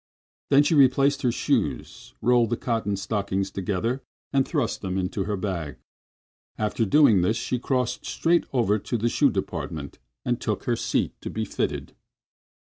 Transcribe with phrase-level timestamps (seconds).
[0.49, 4.01] Then she replaced her shoes, rolled the cotton stockings together
[4.33, 5.75] and thrust them into her bag.
[6.57, 11.13] After doing this she crossed straight over to the shoe department and took her seat
[11.21, 11.93] to be fitted.